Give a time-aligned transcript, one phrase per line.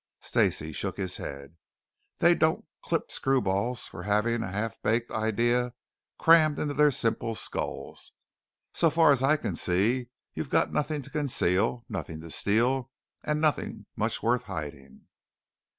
[0.19, 1.57] Stacey shook his head again.
[2.17, 5.75] "They don't clip screwballs for having a half baked idea
[6.17, 8.11] crammed in their simple skulls.
[8.73, 12.89] So far as I can see it, you've got nothing to conceal, nothing to steal,
[13.23, 15.01] and nothing much worth hiding."